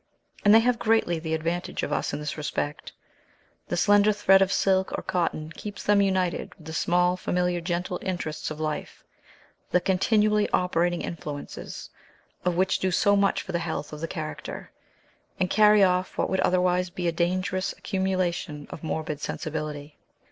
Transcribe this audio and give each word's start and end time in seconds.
And 0.43 0.51
they 0.55 0.61
have 0.61 0.79
greatly 0.79 1.19
the 1.19 1.35
advantage 1.35 1.83
of 1.83 1.93
us 1.93 2.11
in 2.11 2.19
this 2.19 2.35
respect. 2.35 2.91
The 3.67 3.77
slender 3.77 4.11
thread 4.11 4.41
of 4.41 4.51
silk 4.51 4.91
or 4.97 5.03
cotton 5.03 5.51
keeps 5.51 5.83
them 5.83 6.01
united 6.01 6.55
with 6.55 6.65
the 6.65 6.73
small, 6.73 7.15
familiar, 7.15 7.61
gentle 7.61 7.99
interests 8.01 8.49
of 8.49 8.59
life, 8.59 9.03
the 9.69 9.79
continually 9.79 10.49
operating 10.49 11.03
influences 11.03 11.91
of 12.43 12.55
which 12.55 12.79
do 12.79 12.89
so 12.89 13.15
much 13.15 13.43
for 13.43 13.51
the 13.51 13.59
health 13.59 13.93
of 13.93 14.01
the 14.01 14.07
character, 14.07 14.71
and 15.39 15.51
carry 15.51 15.83
off 15.83 16.17
what 16.17 16.31
would 16.31 16.39
otherwise 16.39 16.89
be 16.89 17.07
a 17.07 17.11
dangerous 17.11 17.71
accumulation 17.77 18.65
of 18.71 18.81
morbid 18.81 19.21
sensibility. 19.21 19.99